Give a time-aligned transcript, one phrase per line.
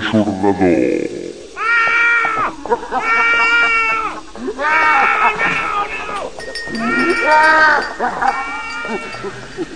[0.00, 1.32] churnador.
[7.34, 8.48] Ah!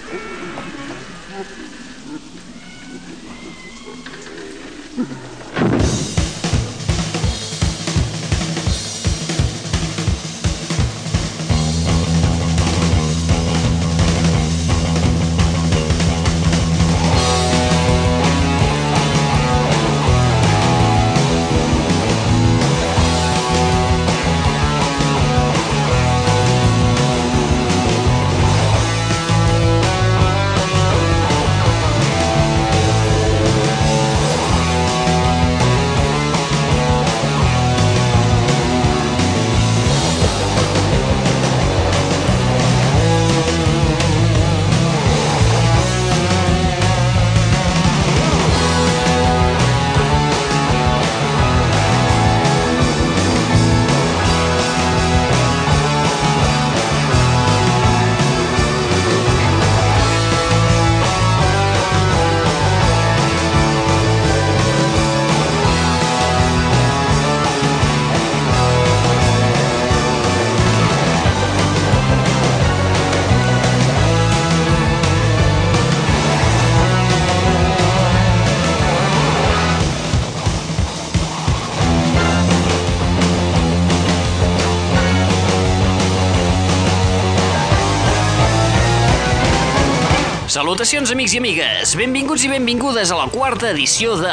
[90.56, 91.90] Salutacions, amics i amigues.
[92.00, 94.32] Benvinguts i benvingudes a la quarta edició de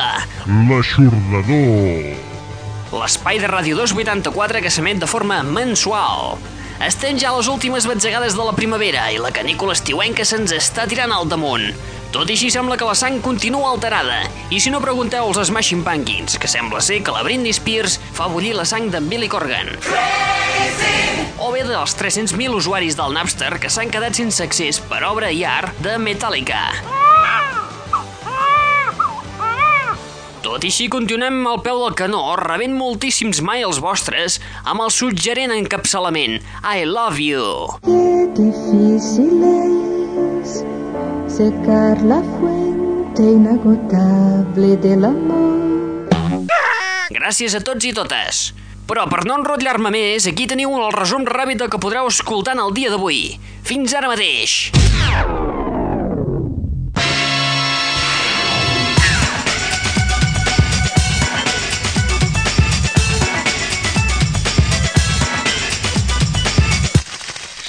[0.69, 2.13] L'aixordador.
[2.93, 6.37] l'espai de Ràdio 284 que s'emet de forma mensual.
[6.87, 10.87] Estem ja a les últimes batzegades de la primavera i la canícula estiuenca se'ns està
[10.87, 11.73] tirant al damunt.
[12.13, 14.19] Tot i així sembla que la sang continua alterada.
[14.53, 18.27] I si no pregunteu als Smashing Pumpkins, que sembla ser que la Britney Spears fa
[18.29, 19.71] bullir la sang d'en Billy Corgan.
[21.41, 25.41] O bé dels 300.000 usuaris del Napster que s'han quedat sense accés per obra i
[25.41, 26.61] art de Metallica.
[30.45, 34.37] Tot i així, continuem al peu del canó, rebent moltíssims mails vostres
[34.67, 37.79] amb el suggerent encapçalament I love you.
[37.87, 39.82] Qué difícil es
[41.37, 46.45] secar la fuente inagotable del amor.
[47.09, 48.51] Gràcies a tots i totes.
[48.85, 52.61] Però per no enrotllar-me més, aquí teniu el resum ràpid del que podreu escoltar en
[52.67, 53.39] el dia d'avui.
[53.65, 54.69] Fins ara mateix.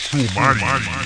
[0.05, 0.61] Sumari.
[0.75, 1.04] telephone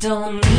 [0.00, 0.49] don't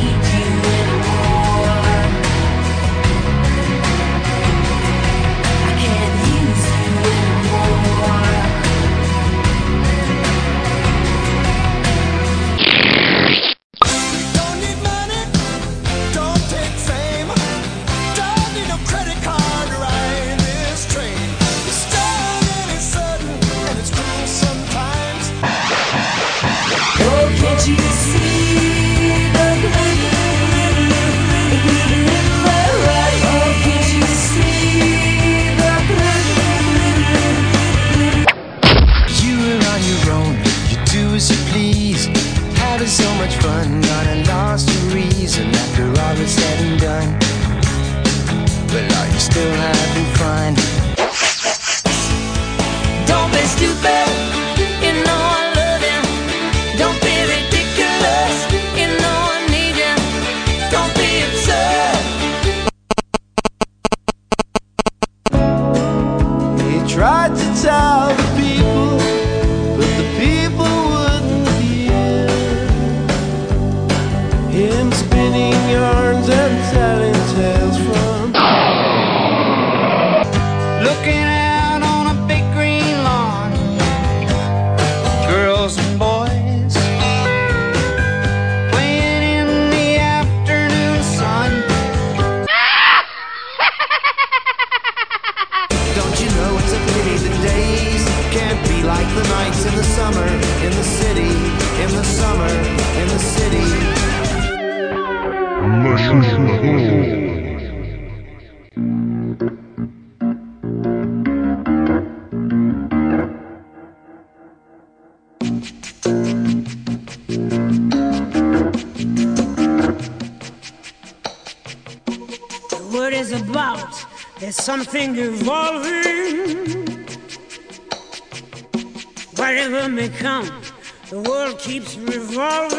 [131.41, 132.77] world keeps revolving.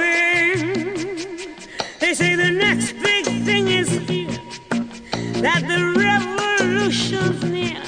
[2.01, 4.39] They say the next big thing is here,
[5.43, 7.83] that the revolution's near.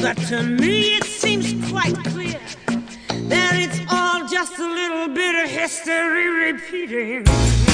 [0.00, 2.40] But to me, it seems quite clear
[3.28, 7.71] that it's all just a little bit of history repeating.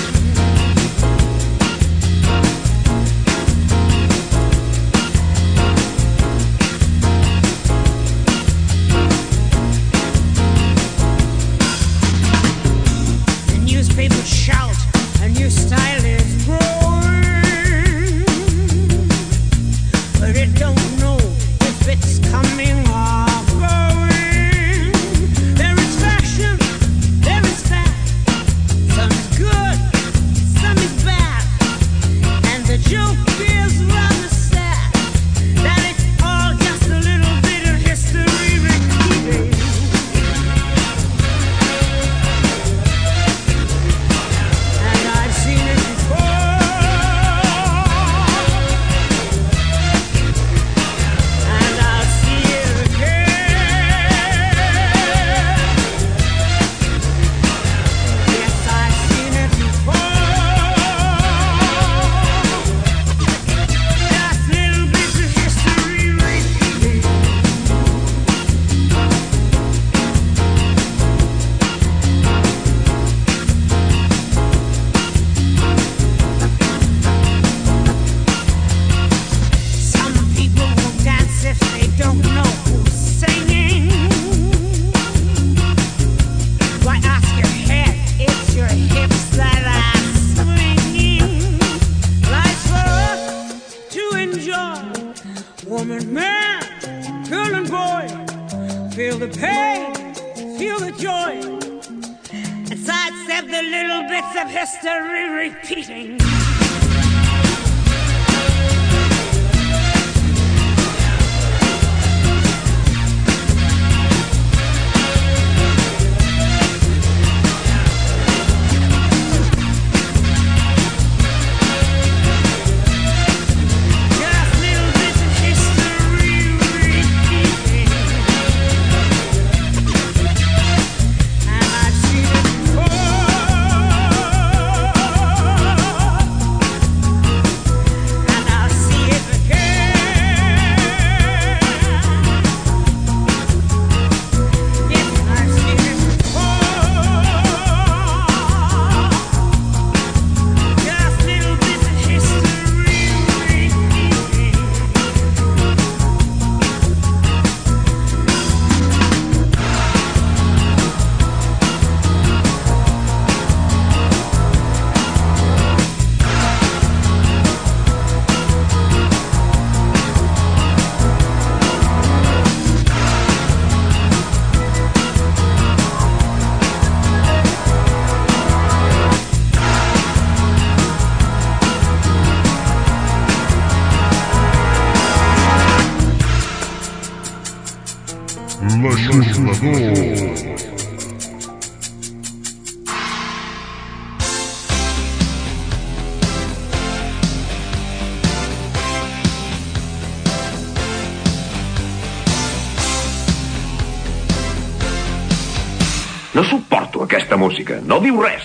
[208.00, 208.37] di un re.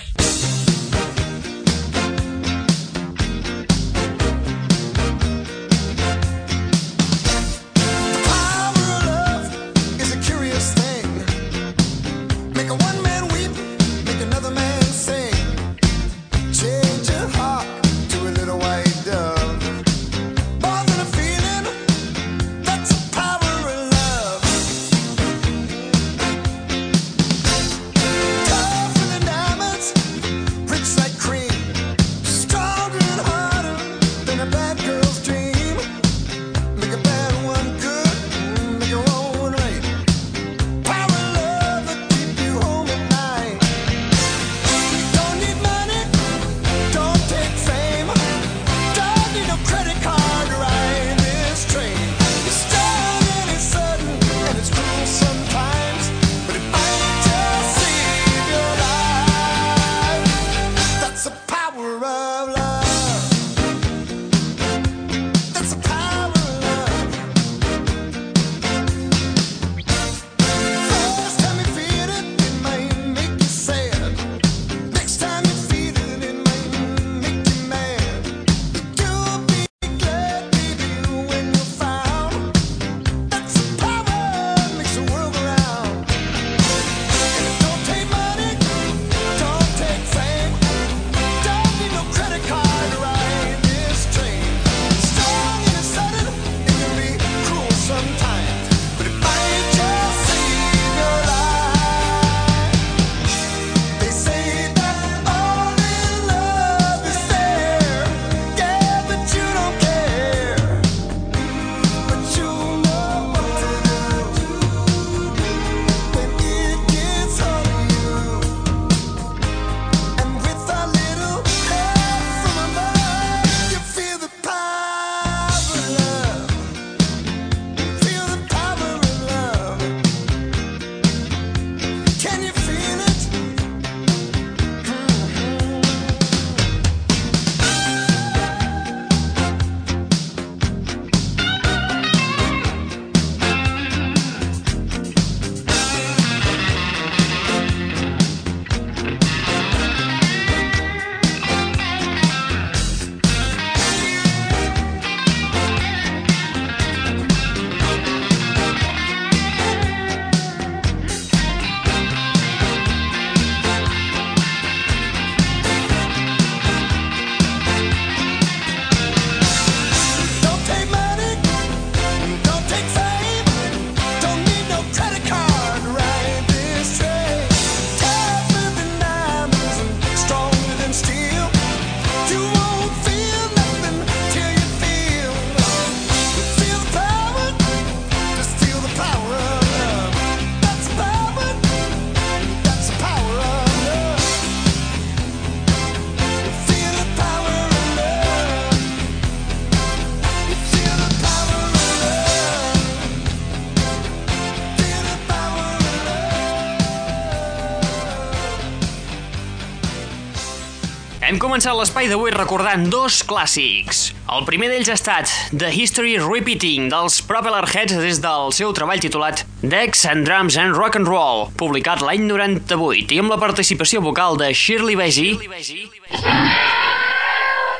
[211.64, 214.10] començar l'espai d'avui recordant dos clàssics.
[214.28, 219.00] El primer d'ells ha estat The History Repeating dels Propeller Heads des del seu treball
[219.00, 224.04] titulat Dex and Drums and Rock and Roll, publicat l'any 98 i amb la participació
[224.04, 225.38] vocal de Shirley Bassey.
[225.40, 226.83] Shirley Bassey.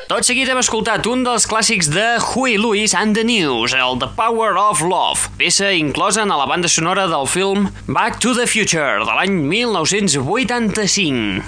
[0.05, 4.09] Tot seguit hem escoltat un dels clàssics de Huey Lewis and the News, el The
[4.19, 9.01] Power of Love, peça inclosa en la banda sonora del film Back to the Future
[9.01, 11.41] de l'any 1985.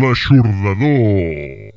[0.00, 1.69] l'aixordador.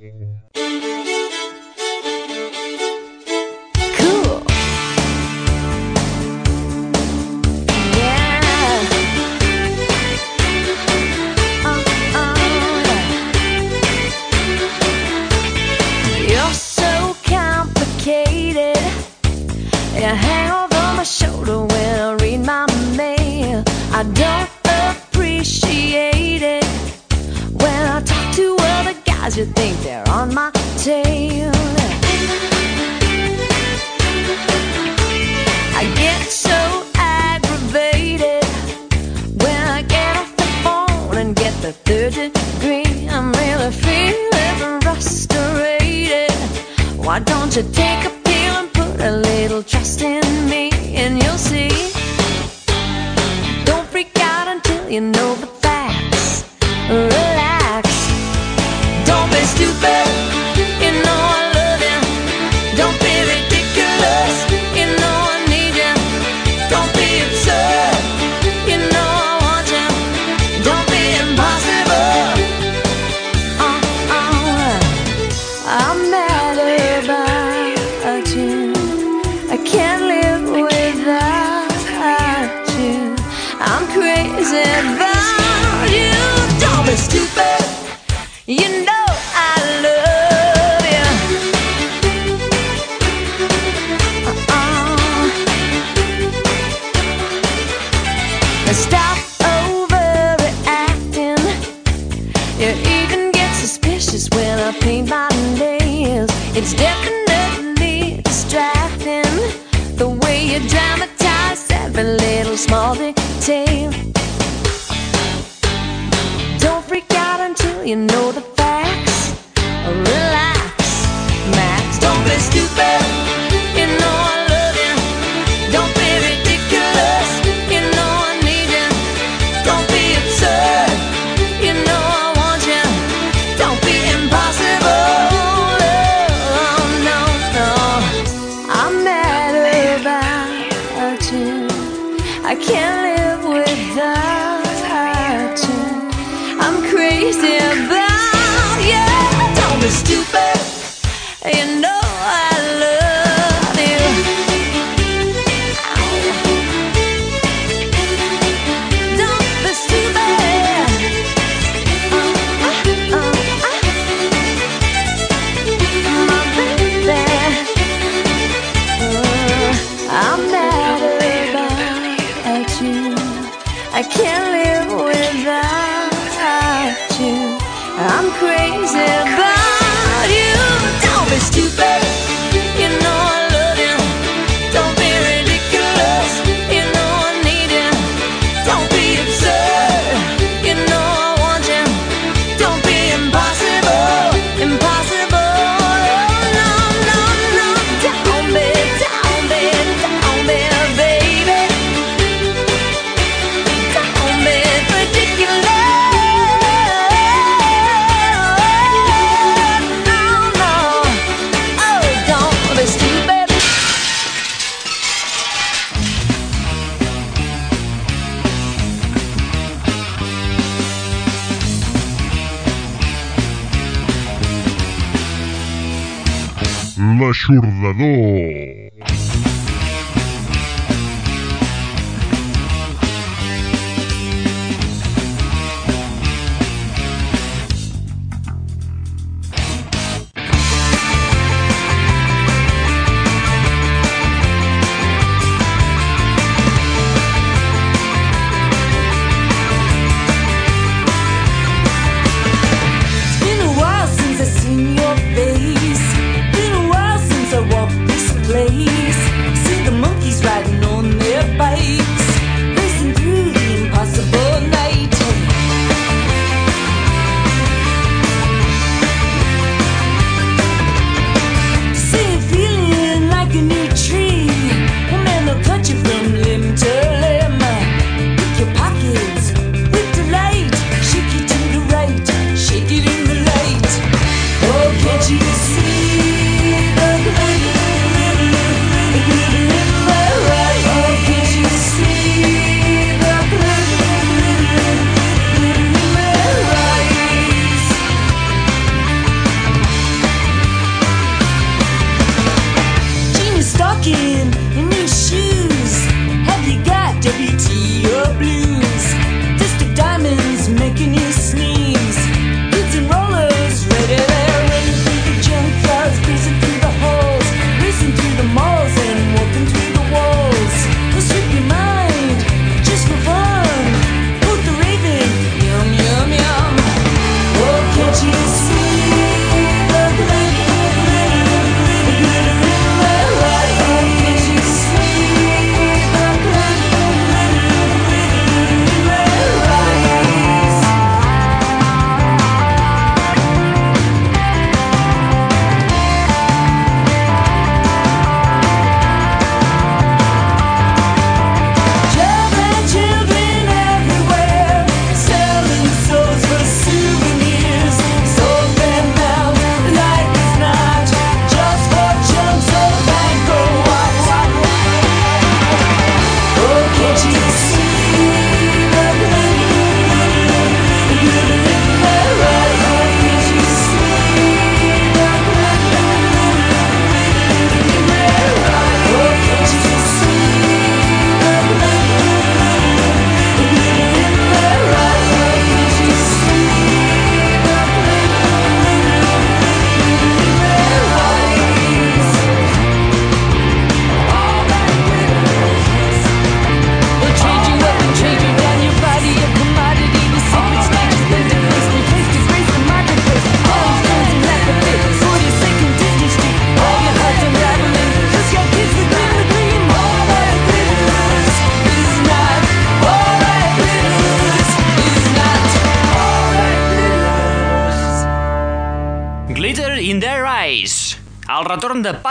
[227.43, 228.72] eixordador.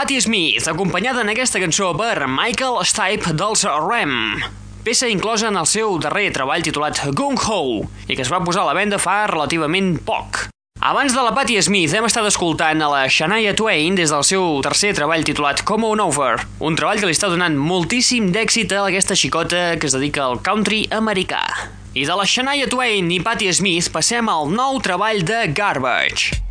[0.03, 4.41] Patti Smith, acompanyada en aquesta cançó per Michael Stipe dels Rem.
[4.83, 8.65] Peça inclosa en el seu darrer treball titulat Gung Ho i que es va posar
[8.65, 10.41] a la venda fa relativament poc.
[10.83, 14.59] Abans de la Patti Smith hem estat escoltant a la Shania Twain des del seu
[14.67, 18.83] tercer treball titulat Come On Over, un treball que li està donant moltíssim d'èxit a
[18.89, 21.45] aquesta xicota que es dedica al country americà.
[21.95, 26.42] I de la Shania Twain i Patti Smith passem al nou treball de Garbage.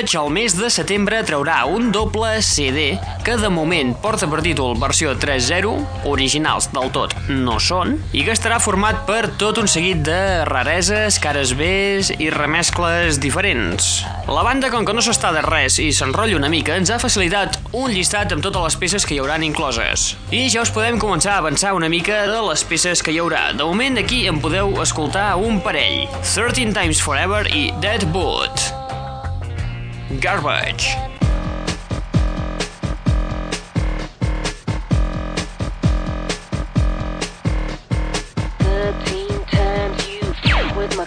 [0.00, 4.78] Garbage al mes de setembre traurà un doble CD que de moment porta per títol
[4.80, 5.74] versió 3.0,
[6.08, 11.20] originals del tot no són, i que estarà format per tot un seguit de rareses,
[11.20, 13.90] cares Bs i remescles diferents.
[14.24, 17.60] La banda, com que no s'està de res i s'enrotlla una mica, ens ha facilitat
[17.76, 20.14] un llistat amb totes les peces que hi hauran incloses.
[20.32, 23.50] I ja us podem començar a avançar una mica de les peces que hi haurà.
[23.52, 28.79] De moment aquí en podeu escoltar un parell, 13 Times Forever i Dead Boot.
[30.18, 30.96] Garbage.
[38.58, 41.06] Thirteen times you with my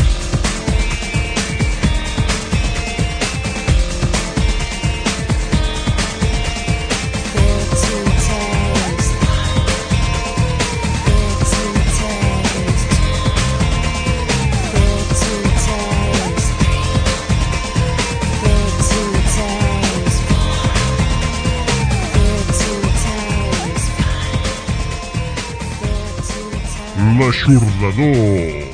[27.47, 28.67] l'aixordador.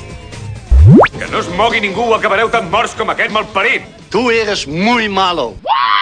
[1.20, 3.84] Que no es mogui ningú acabareu tan morts com aquest malparit.
[4.12, 5.56] Tu eres muy malo.
[5.68, 5.97] Ah!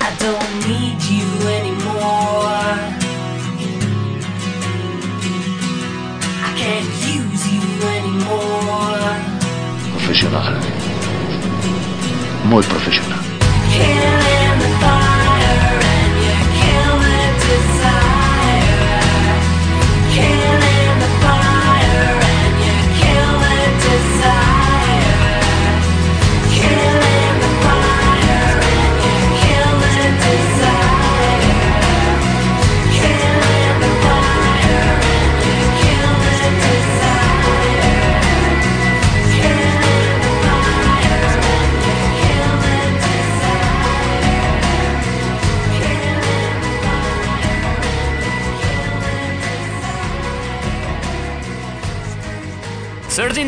[0.00, 1.26] I don't need you
[1.58, 2.78] anymore.
[6.46, 7.66] I can't use you
[7.98, 9.16] anymore.
[9.96, 10.46] Professional.
[12.44, 13.18] Muy profesional
[13.70, 14.21] Can't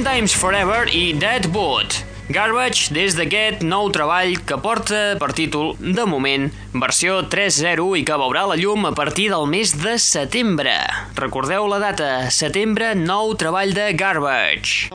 [0.04, 1.94] Sometimes Forever i Deadwood.
[2.28, 8.18] Garbage des d'aquest nou treball que porta per títol, de moment, versió 3.0 i que
[8.20, 10.76] veurà la llum a partir del mes de setembre.
[11.16, 14.92] Recordeu la data, setembre, nou treball de Garbage.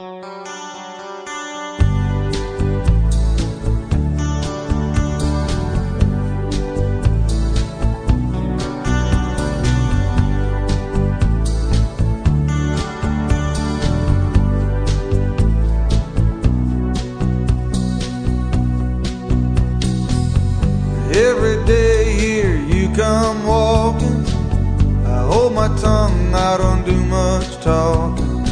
[27.62, 28.46] Talking.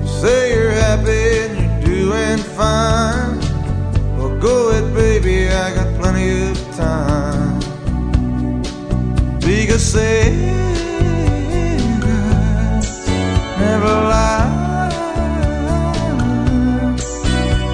[0.00, 3.38] You say you're happy and you're doing fine.
[4.16, 7.58] Well, go ahead, baby, I got plenty of time.
[9.40, 10.30] Because Sarah
[13.58, 14.48] never lie.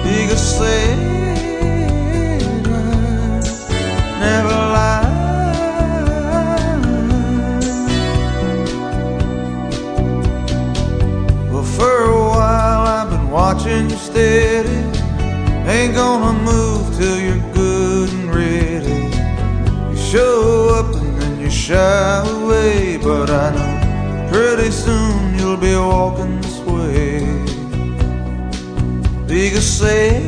[0.03, 1.04] Because Sarah
[14.15, 14.79] steady.
[15.67, 18.97] Ain't gonna move till you're good and ready.
[19.91, 23.73] You show up and then you shy away, but I know
[24.31, 27.19] pretty soon you'll be walking this way.
[29.27, 30.24] Because Sarah's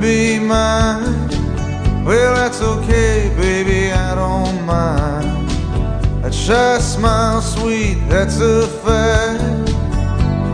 [0.00, 1.28] be mine.
[2.04, 5.50] Well, that's okay, baby, I don't mind.
[6.22, 9.42] That shy smile, sweet, that's a fact.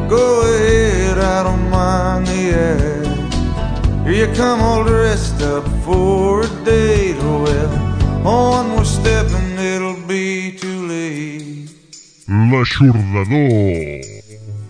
[0.08, 4.04] Go ahead, I don't mind the act.
[4.04, 7.16] Here you come all dressed up for a date.
[7.18, 11.70] Well, on we're stepping, it'll be too late.
[12.28, 14.02] L'aixordador.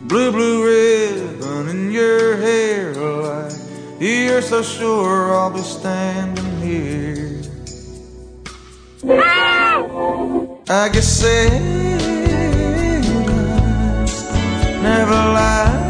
[0.03, 3.54] Blue, blue ribbon in your hair, oh, like
[4.05, 7.41] you're so sure I'll be standing here.
[10.69, 11.55] I guess sailors
[14.83, 15.81] never lie.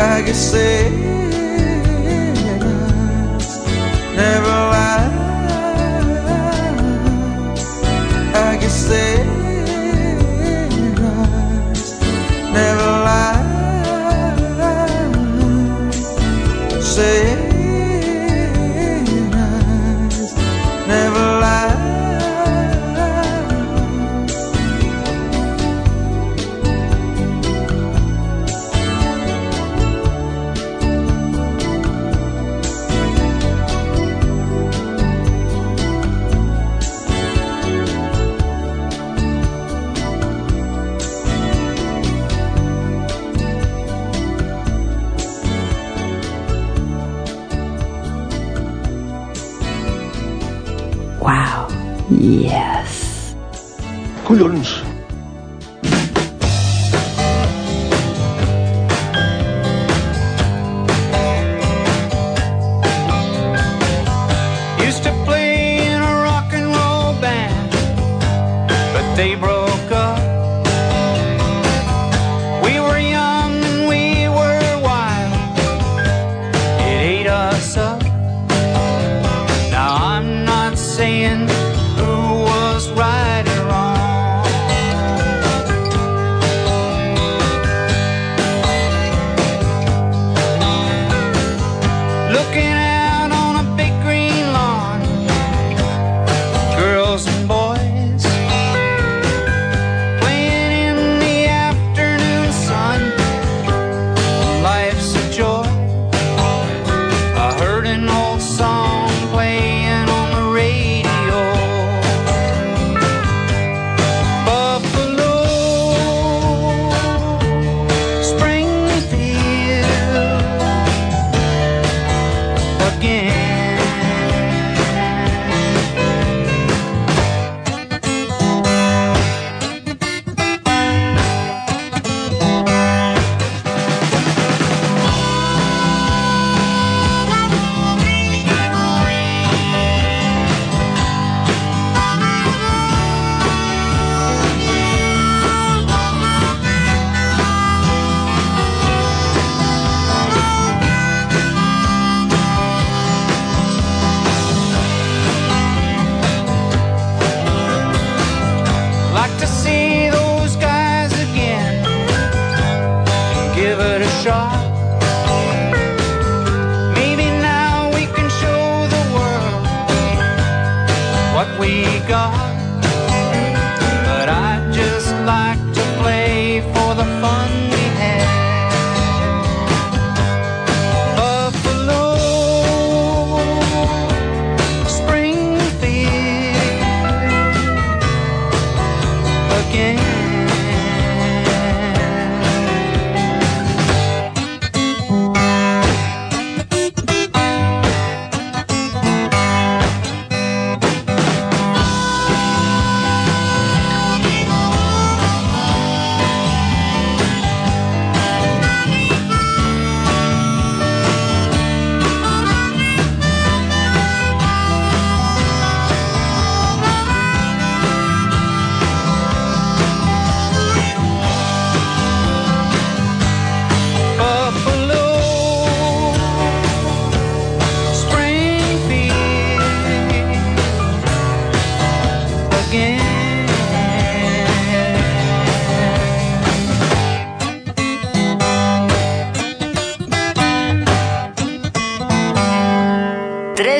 [0.00, 1.00] I guess sailors
[4.16, 5.08] never lie.
[8.34, 9.30] I guess sailors
[12.52, 13.49] never lie.
[17.00, 17.29] say
[52.10, 53.36] Yes.
[54.24, 54.79] Collons!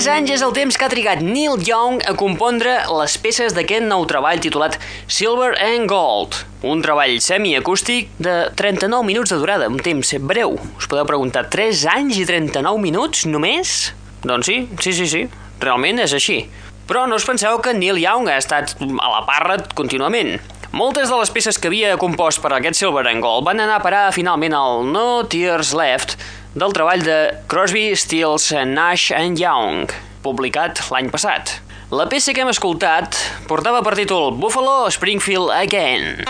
[0.01, 3.85] 3 anys és el temps que ha trigat Neil Young a compondre les peces d'aquest
[3.85, 9.77] nou treball titulat Silver and Gold, un treball semiacústic de 39 minuts de durada, un
[9.85, 10.57] temps breu.
[10.81, 13.91] Us podeu preguntar, 3 anys i 39 minuts només?
[14.25, 15.27] Doncs sí, sí, sí, sí,
[15.61, 16.47] realment és així.
[16.89, 20.39] Però no us penseu que Neil Young ha estat a la parra contínuament.
[20.73, 23.83] Moltes de les peces que havia compost per a aquest Silver and Gold van anar
[23.83, 26.17] a parar finalment al No Tears Left,
[26.55, 29.91] del treball de Crosby, Stills, Nash and Young,
[30.25, 31.61] publicat l'any passat.
[31.95, 33.19] La peça que hem escoltat
[33.51, 36.25] portava per títol Buffalo Springfield Again.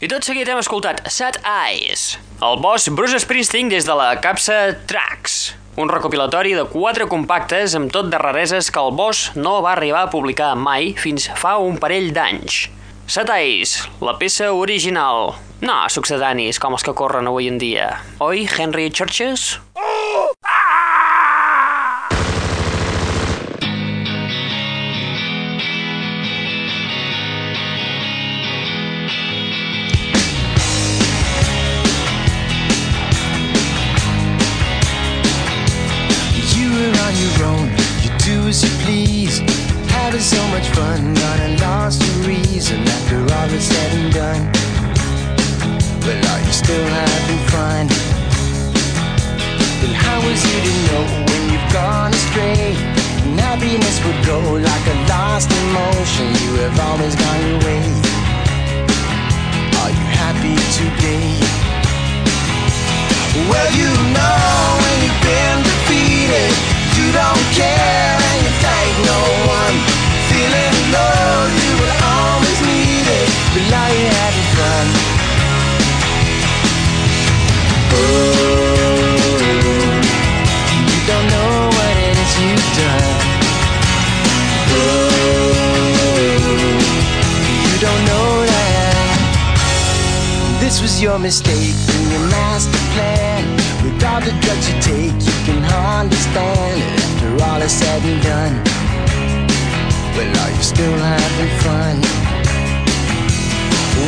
[0.00, 4.76] I tot seguit hem escoltat Sad Eyes, el boss Bruce Springsteen des de la capsa
[4.88, 9.74] Tracks, un recopilatori de quatre compactes amb tot de rareses que el boss no va
[9.76, 12.66] arribar a publicar mai fins fa un parell d'anys.
[13.08, 15.36] Eyes, la peça original.
[15.62, 18.02] No succedanis com els que corren avui en dia.
[18.18, 19.60] Oi, Henry Churches?
[38.86, 39.40] Please.
[39.90, 41.15] Having so much fun,
[43.56, 44.42] is said and done.
[46.04, 47.84] Well, are you still having fun?
[49.80, 52.76] Then how was you to know when you've gone astray?
[53.24, 54.38] And happiness would go
[54.70, 56.26] like a lost emotion.
[56.44, 57.84] You have always gone your way.
[59.80, 61.28] Are you happy today?
[63.48, 64.40] Well, you know
[64.82, 66.65] when you've been defeated,
[90.66, 93.46] This was your mistake in your master plan.
[93.86, 98.18] With all the drugs you take, you can understand it after all is said and
[98.18, 98.54] done.
[100.18, 102.02] Well, are you still having fun?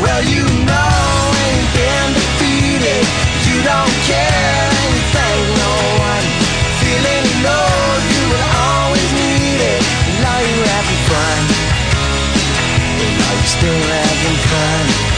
[0.02, 3.06] Well, you know you've been defeated,
[3.46, 5.74] you don't care and you thank no
[6.10, 6.26] one.
[6.82, 7.70] Feeling low,
[8.02, 9.82] you will always need it.
[10.10, 11.40] And are you having fun?
[12.98, 15.17] Well, are you still having fun?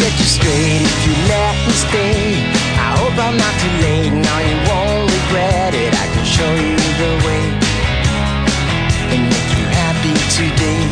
[0.00, 2.24] set you straight if you let me stay.
[2.80, 5.92] I hope I'm not too late, now you won't regret it.
[5.92, 7.44] I can show you the way
[9.12, 10.88] and make you happy today.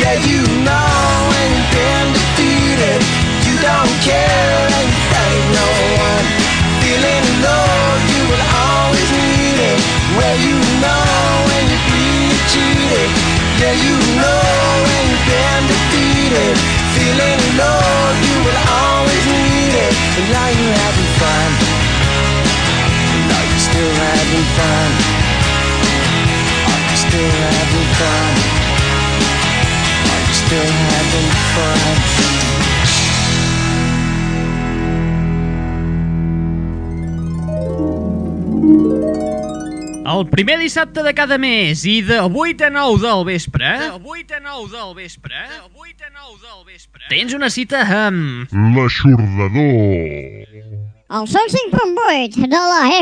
[0.00, 1.00] Yeah, you know
[1.32, 3.00] when you've been defeated,
[3.48, 6.26] you don't care and you thank no one.
[6.84, 7.72] Feeling low,
[8.12, 9.80] you will always need it.
[10.12, 11.08] Well, you know
[11.48, 13.10] when you're being cheated.
[13.64, 14.11] Yeah, you
[24.32, 24.96] voltant.
[26.64, 28.34] I can still having fun
[30.08, 32.22] I still having fun
[40.12, 43.70] El primer dissabte de cada mes i de 8 a 9 del vespre...
[43.80, 45.34] De 8 a 9 del vespre...
[45.48, 47.02] De 8 a 9 del vespre...
[47.08, 48.52] Tens una cita amb...
[48.76, 50.51] L'Aixordador.
[51.12, 51.28] Al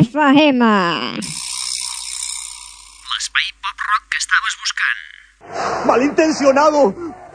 [0.01, 0.65] FM.
[3.07, 5.87] L'espai pop-rock que estaves buscant.
[5.87, 6.81] Malintencionado!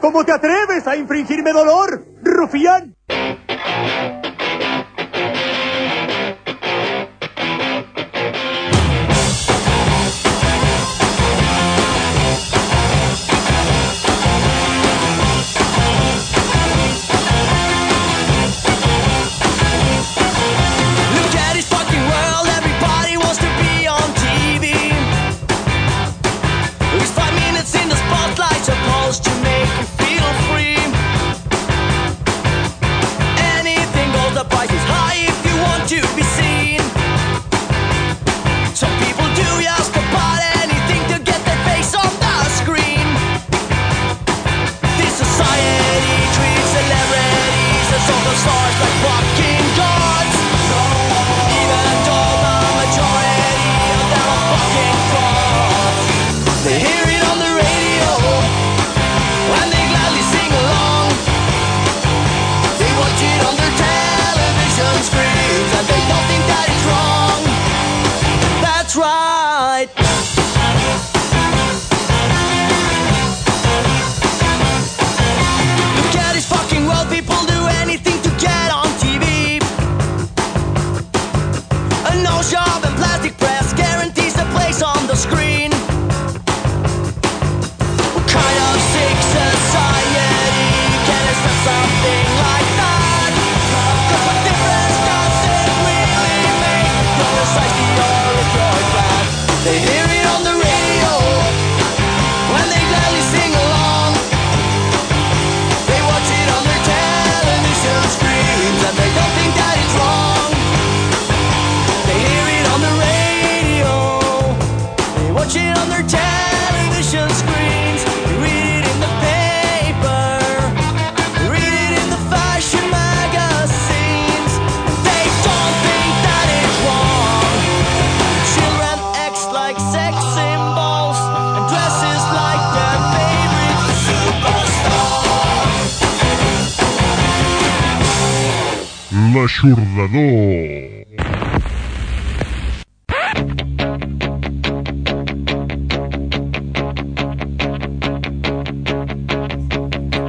[0.02, 2.95] ¿Cómo te atreves a infringirme dolor, rufián?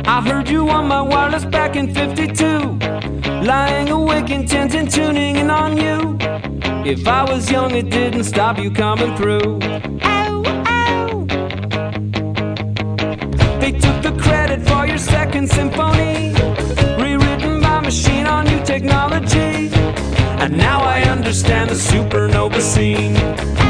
[0.06, 2.78] I heard you on my wireless back in 52.
[3.44, 6.18] Lying awake, intent and tuning in on you.
[6.86, 9.58] If I was young, it didn't stop you coming through.
[13.62, 15.97] They took the credit for your second symphony
[20.58, 23.67] Now I understand the supernova scene.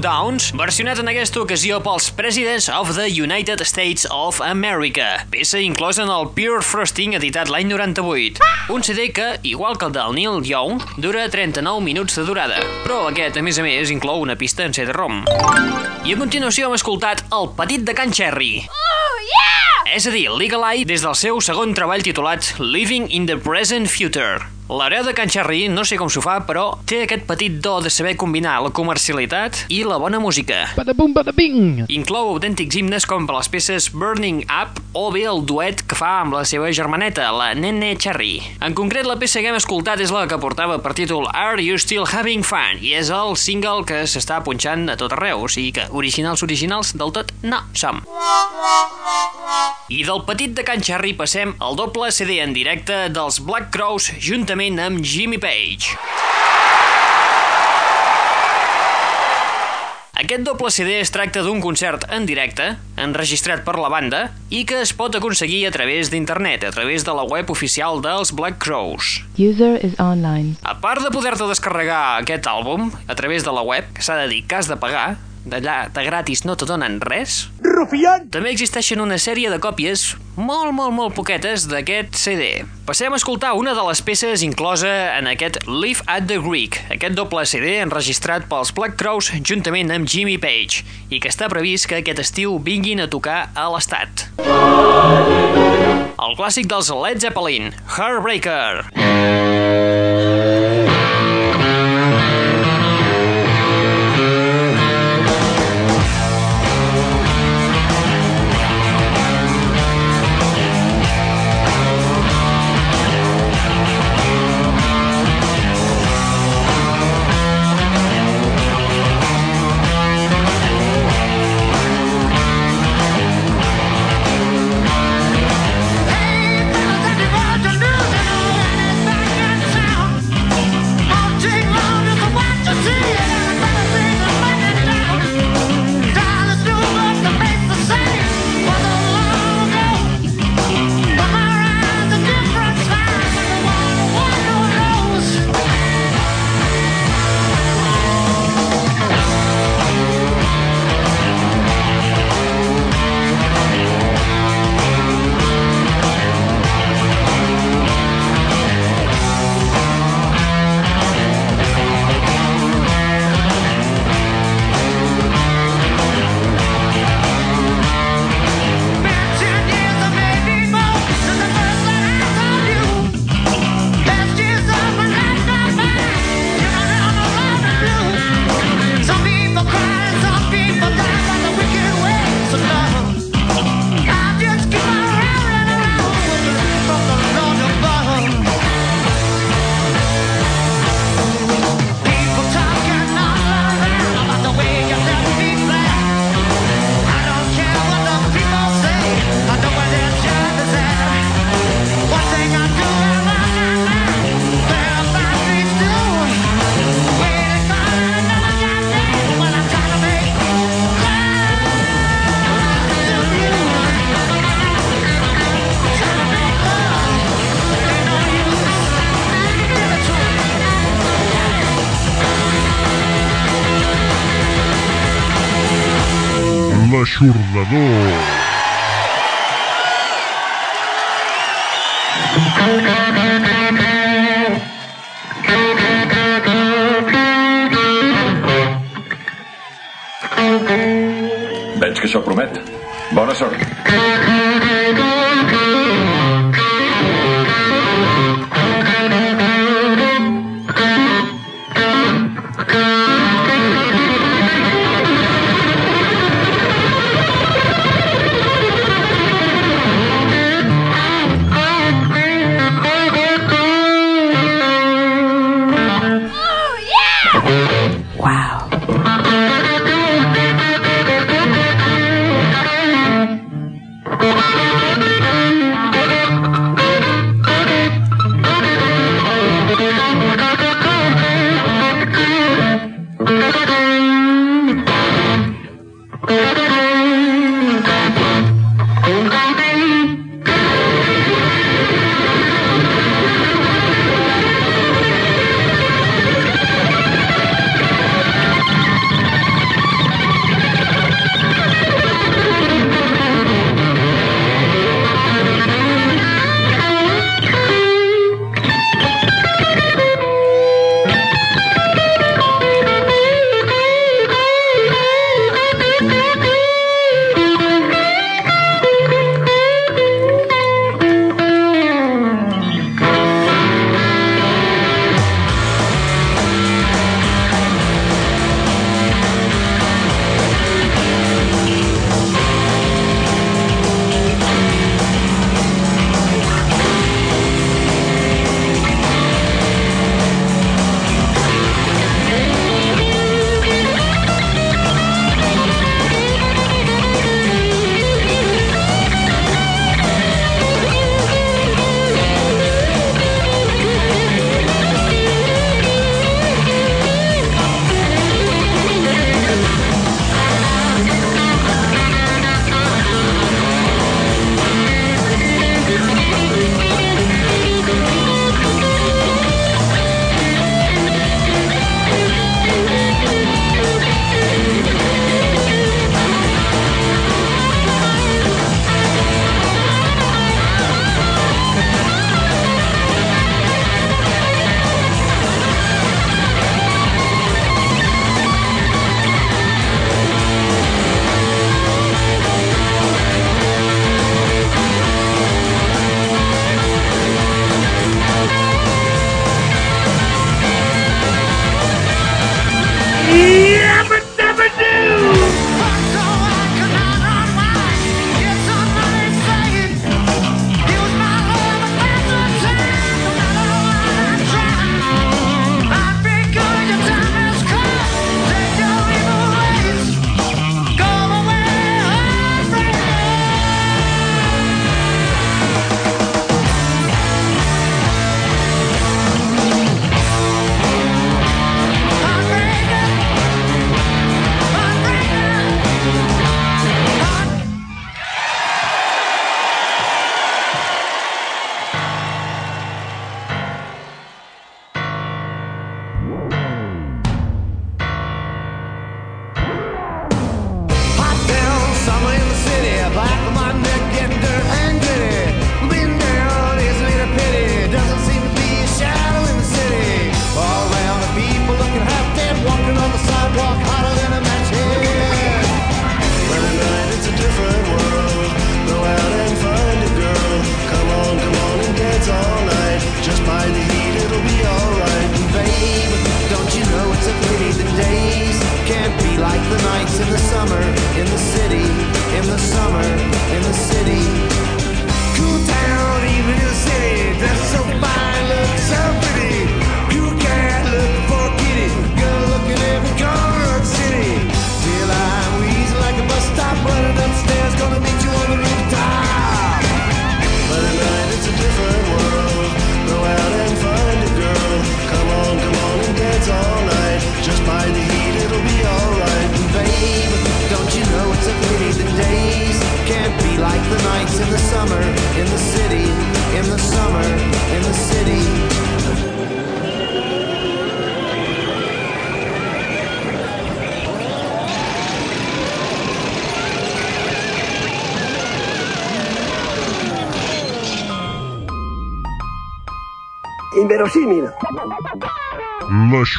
[0.00, 6.04] Downs, versionat en aquesta ocasió pels Presidents of the United States of America, peça inclosa
[6.04, 8.42] en el Pure Frosting editat l'any 98.
[8.74, 13.04] Un CD que, igual que el del Neil Young, dura 39 minuts de durada, però
[13.08, 15.24] aquest, a més a més, inclou una pista en CD-ROM.
[16.04, 18.52] I a continuació hem escoltat El petit de Can Cherry.
[18.68, 19.96] Oh, yeah!
[19.96, 23.90] És a dir, Legal Eye des del seu segon treball titulat Living in the Present
[23.90, 24.57] Future.
[24.68, 27.88] L'hereu de Can Cherry no sé com s'ho fa, però té aquest petit do de
[27.88, 30.58] saber combinar la comercialitat i la bona música.
[30.76, 31.86] Badabum, badabing!
[31.88, 36.18] Inclou autèntics himnes com per les peces Burning Up o bé el duet que fa
[36.20, 38.42] amb la seva germaneta, la Nene Cherry.
[38.60, 41.80] En concret, la peça que hem escoltat és la que portava per títol Are You
[41.80, 42.84] Still Having Fun?
[42.84, 46.92] I és el single que s'està punxant a tot arreu, o sigui que originals originals
[46.92, 48.04] del tot no som.
[49.88, 54.10] I del petit de Can Cherry passem al doble CD en directe dels Black Crows
[54.20, 55.94] juntament amb Jimmy Page.
[60.18, 64.80] Aquest doble CD es tracta d'un concert en directe, enregistrat per la banda, i que
[64.82, 69.20] es pot aconseguir a través d'internet, a través de la web oficial dels Black Crows.
[69.38, 70.56] User is online.
[70.66, 74.26] A part de poder-te descarregar aquest àlbum a través de la web, que s'ha de
[74.34, 77.44] dir que has de pagar, d'allà de gratis no te donen res,
[77.78, 78.26] ¡Rufián!
[78.34, 82.64] també existeixen una sèrie de còpies molt, molt, molt poquetes d'aquest CD.
[82.88, 87.14] Passem a escoltar una de les peces inclosa en aquest Live at the Greek, aquest
[87.14, 92.00] doble CD enregistrat pels Black Crows juntament amb Jimmy Page, i que està previst que
[92.02, 94.26] aquest estiu vinguin a tocar a l'estat.
[96.18, 98.88] El clàssic dels Led Zeppelin, Heartbreaker.
[98.98, 100.67] L'aixordador.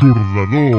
[0.02, 0.78] eixordador.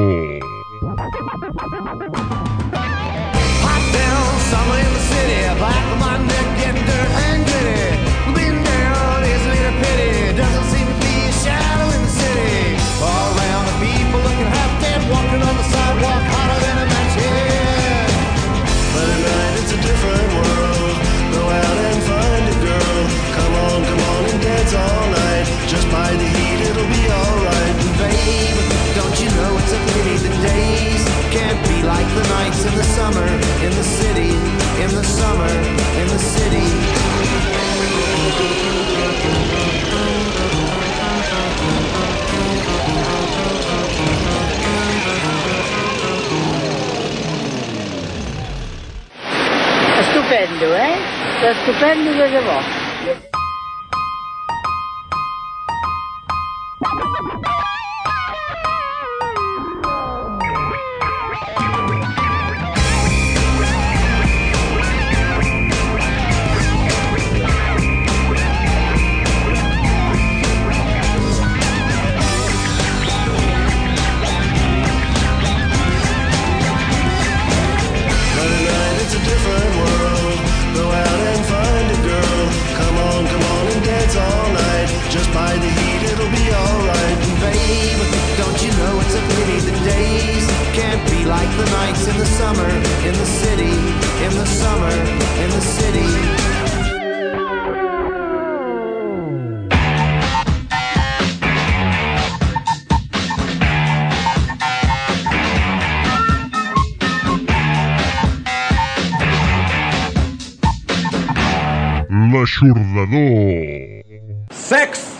[112.60, 114.52] churdador.
[114.52, 115.18] Sex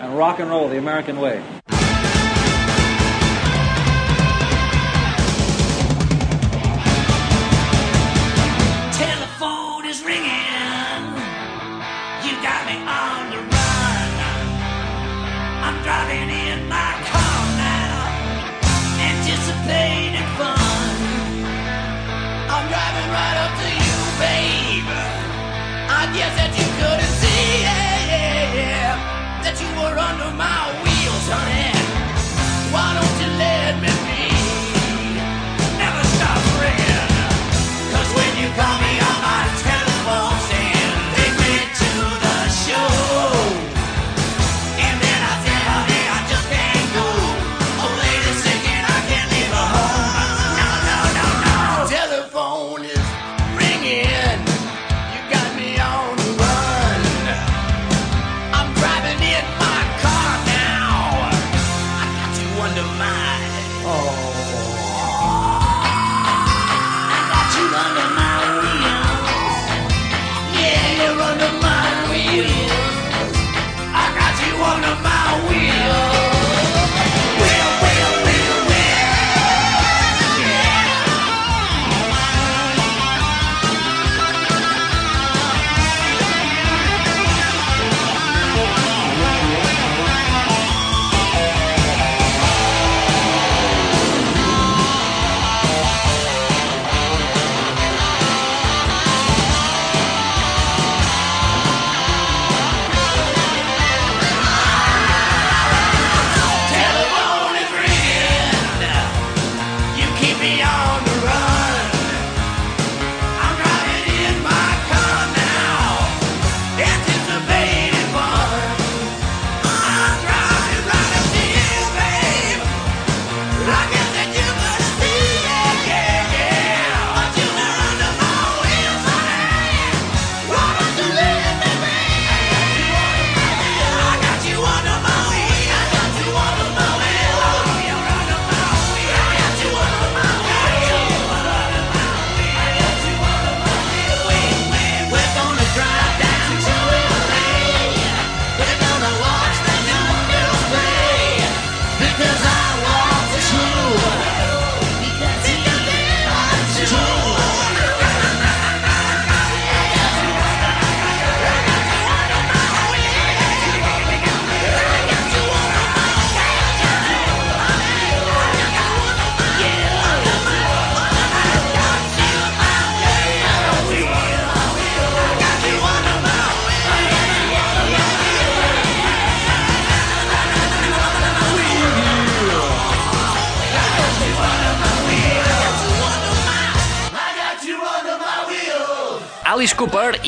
[0.00, 1.42] and rock and roll the American way.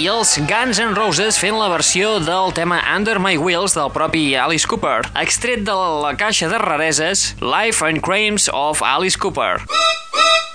[0.03, 4.24] I els Guns N' Roses fent la versió del tema Under My Wheels del propi
[4.34, 9.91] Alice Cooper, extret de la caixa de rareses Life and Crimes of Alice Cooper.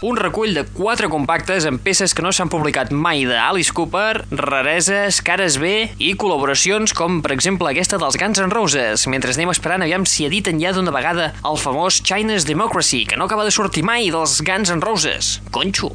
[0.06, 4.28] Un recull de quatre compactes amb peces que no s'han publicat mai de Alice Cooper,
[4.30, 9.56] rareses, cares B i col·laboracions com per exemple aquesta dels Guns N' Roses, mentre anem
[9.56, 13.56] esperant aviam si editen ja d'una vegada el famós China's Democracy, que no acaba de
[13.58, 15.40] sortir mai dels Guns N' Roses.
[15.50, 15.90] Conxo!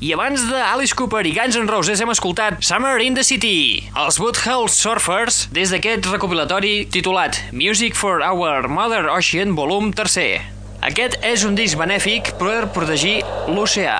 [0.00, 3.90] I abans de Alice Cooper i Guns N' Roses hem escoltat Summer in the City,
[3.92, 10.56] els Woodhouse Surfers, des d'aquest recopilatori titulat Music for Our Mother Ocean, volum 3.
[10.88, 13.18] Aquest és un disc benèfic per protegir
[13.52, 13.98] l'oceà.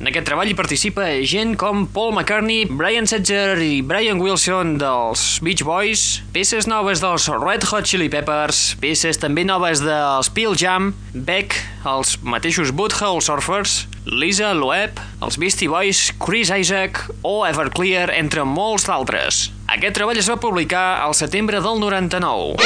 [0.00, 5.24] En aquest treball hi participa gent com Paul McCartney, Brian Setzer i Brian Wilson dels
[5.44, 10.94] Beach Boys, peces noves dels Red Hot Chili Peppers, peces també noves dels Peel Jam,
[11.12, 18.48] Beck, els mateixos Woodhull Surfers, Lisa Loeb, els Beastie Boys, Chris Isaac o Everclear, entre
[18.48, 19.50] molts d'altres.
[19.70, 22.58] Aquest treball es va publicar al setembre del 99.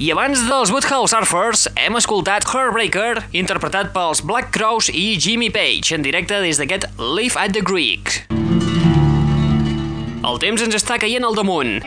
[0.00, 5.92] I abans dels Woodhull Surfers hem escoltat Heartbreaker, interpretat pels Black Crows i Jimmy Page,
[5.92, 8.22] en directe des d'aquest Live at the Greek.
[10.26, 11.84] El temps ens està caient al damunt.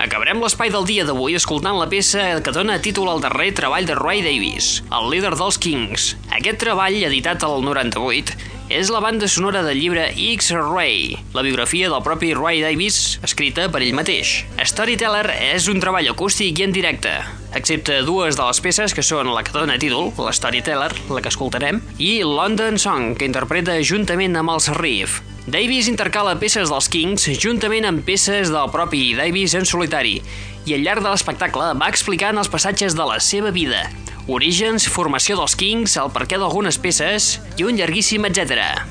[0.00, 4.00] Acabarem l'espai del dia d'avui escoltant la peça que dona títol al darrer treball de
[4.00, 6.14] Ray Davis, el líder dels Kings.
[6.32, 12.02] Aquest treball, editat al 98, és la banda sonora del llibre X-Ray, la biografia del
[12.04, 14.32] propi Ray Davis, escrita per ell mateix.
[14.64, 17.12] Storyteller és un treball acústic i en directe,
[17.52, 21.32] excepte dues de les peces que són la que dona títol, la Storyteller, la que
[21.32, 25.20] escoltarem, i London Song, que interpreta juntament amb els Riff.
[25.44, 30.22] Davis intercala peces dels Kings juntament amb peces del propi Davis en solitari
[30.64, 33.84] i al llarg de l'espectacle va explicant els passatges de la seva vida,
[34.26, 38.84] orígens, formació dels Kings, el perquè d'algunes peces i un llarguíssim etc.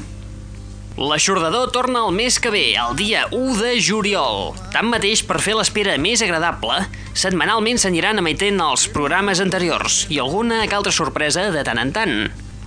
[0.94, 4.54] L'aixordador torna el mes que ve, el dia 1 de juliol.
[4.76, 6.84] Tanmateix, per fer l'espera més agradable,
[7.18, 12.16] setmanalment s'aniran emetent els programes anteriors i alguna que altra sorpresa de tant en tant.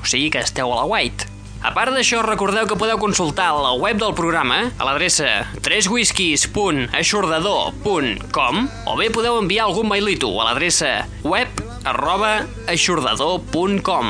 [0.03, 1.36] O sigui que esteu a la white.
[1.65, 8.55] A part d'això, recordeu que podeu consultar la web del programa a l'adreça treswhiskies.aixordador.com
[8.87, 10.91] o bé podeu enviar algun mailito a l'adreça
[11.25, 11.49] web
[11.85, 14.07] arroba aixordador.com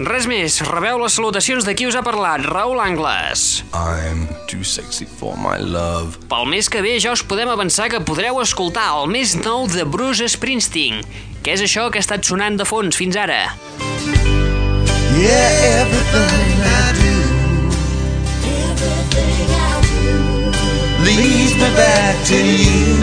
[0.00, 3.60] Res més, rebeu les salutacions de qui us ha parlat, Raül Angles.
[3.76, 6.16] I'm too sexy for my love.
[6.30, 9.84] Pel mes que ve ja us podem avançar que podreu escoltar el més nou de
[9.84, 11.04] Bruce Springsteen,
[11.44, 13.52] que és això que ha estat sonant de fons fins ara.
[15.20, 17.12] Yeah, everything I do
[21.04, 22.96] leads me back to you.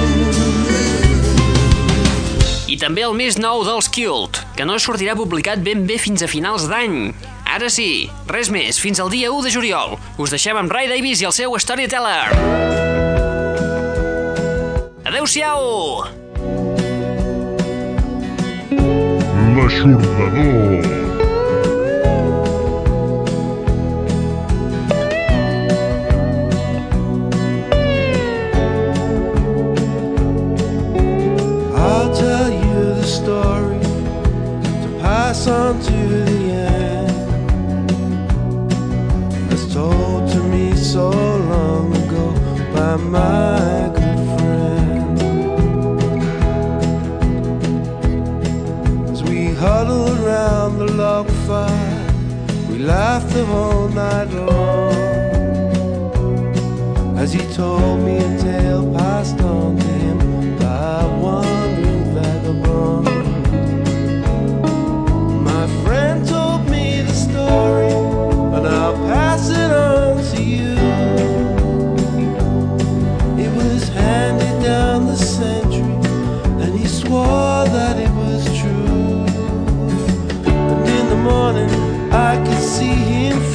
[2.66, 6.32] I també el més nou dels Cult, que no sortirà publicat ben bé fins a
[6.32, 7.14] finals d'any.
[7.54, 9.94] Ara sí, res més, fins al dia 1 de juliol.
[10.18, 12.34] Us deixem amb Ray Davis i el seu Storyteller.
[15.06, 15.62] Adeu-siau!
[19.54, 20.97] L'aixordador.
[35.28, 35.98] Pass on to
[36.30, 37.92] the end.
[39.52, 41.10] As told to me so
[41.54, 42.26] long ago
[42.74, 45.18] by my good friend.
[49.12, 52.06] As we huddled around the log fire,
[52.70, 54.96] we laughed the whole night long.
[57.18, 58.18] As he told me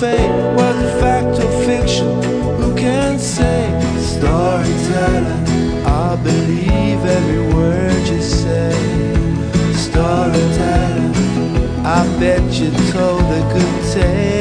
[0.02, 0.56] fade.
[0.56, 2.08] Was a fact or fiction?
[2.58, 3.62] Who can say?
[4.14, 5.38] Storyteller,
[5.86, 8.74] I believe every word you say.
[9.86, 11.10] Storyteller,
[11.98, 14.31] I bet you told a good tale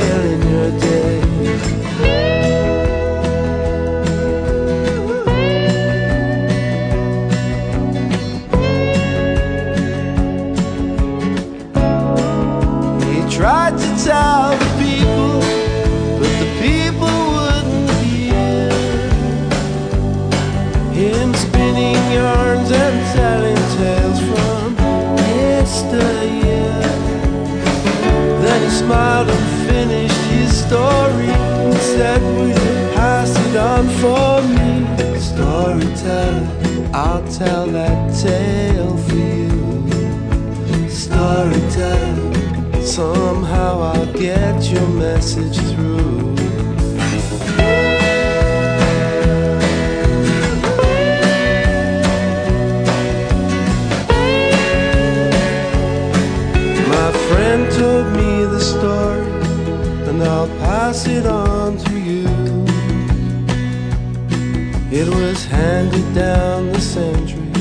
[28.86, 31.30] smiled and finished his story
[31.64, 34.72] and said, would you pass it on for me?
[35.20, 36.48] Storyteller,
[36.94, 40.90] I'll tell that tale for you.
[40.90, 46.21] Storyteller, somehow I'll get your message through.
[60.92, 62.28] Pass it on to you.
[64.92, 67.54] It was handed down the century,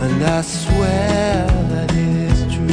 [0.00, 2.72] and I swear that it is true.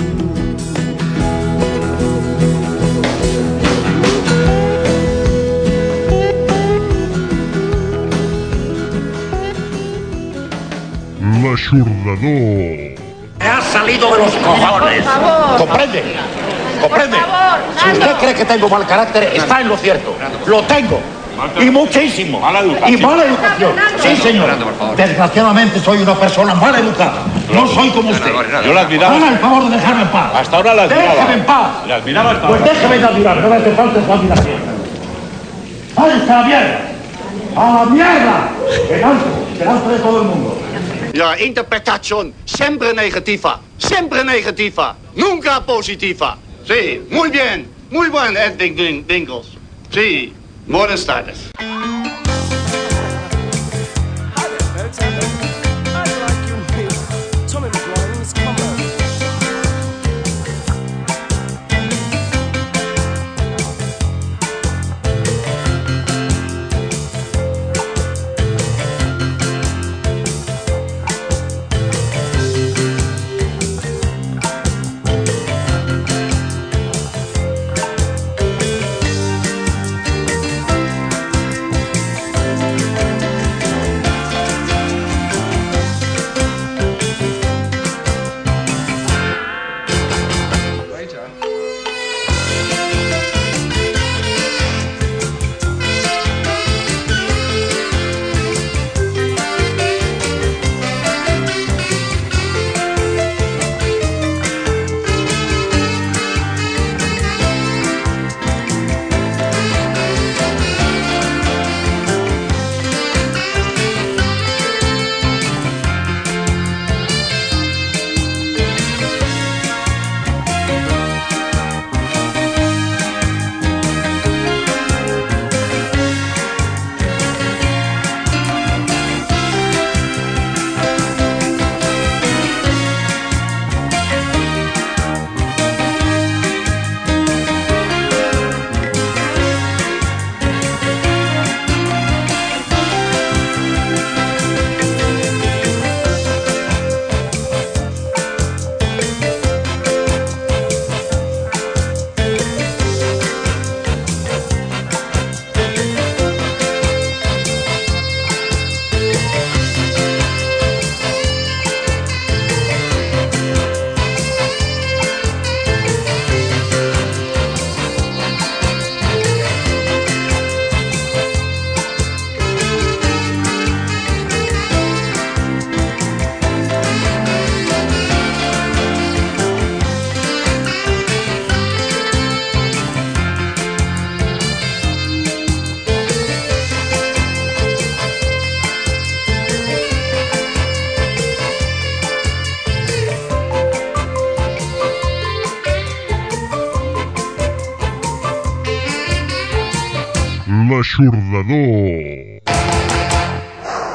[11.43, 12.97] L'aixordador.
[13.39, 15.03] Me ha salido de los cojones.
[15.03, 15.57] Por favor.
[15.59, 16.38] ¿Comprende?
[16.81, 17.17] ¿Comprende?
[17.17, 20.15] Favor, Si usted cree que tengo mal carácter, está en lo cierto.
[20.45, 20.99] Lo tengo.
[21.59, 22.39] Y muchísimo.
[22.87, 23.71] Y mala educación.
[24.01, 24.49] Sí, señor.
[24.95, 27.23] Desgraciadamente soy una persona mal educada.
[27.53, 28.31] No soy como usted.
[28.65, 29.15] Yo la admiraba.
[29.15, 30.31] Haga el favor de dejarme en paz.
[30.35, 31.13] Hasta ahora la admiraba.
[31.13, 31.67] Déjeme en paz.
[31.87, 34.79] La admiraba hasta Pues déjeme de admirar, no me hace falta su admiración.
[35.95, 36.79] ¡Váyanse a la mierda!
[37.55, 38.49] ¡A la mierda!
[38.89, 39.25] Delante,
[39.57, 40.57] delante de todo el mundo.
[41.15, 43.59] Ja, interpretación siempre negativa.
[43.77, 44.95] Siempre negativa.
[45.15, 46.37] Nunca positiva.
[46.69, 47.67] Sí, muy bien.
[47.89, 48.35] Muy buen,
[48.75, 49.47] Ding- Dingles.
[49.89, 50.33] Sí,
[50.67, 51.49] buenas tardes.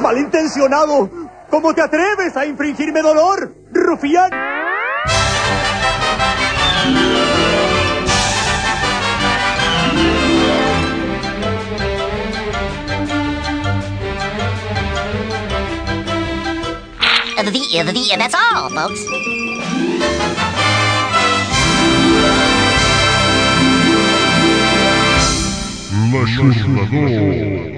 [0.01, 1.09] Malintencionado.
[1.49, 4.31] ¿Cómo te atreves a infringirme dolor, rufián?
[17.37, 19.24] The, the, the, the, that's all, folks.
[26.15, 27.74] Machurrador.